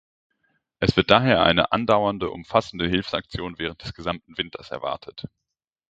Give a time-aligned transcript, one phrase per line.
[0.79, 5.25] Es wird daher eine andauernde umfassende Hilfsaktion während des gesamten Winters erwartet.